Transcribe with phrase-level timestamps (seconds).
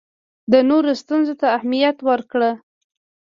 [0.51, 2.51] د نورو ستونزو ته اهمیت ورکړه.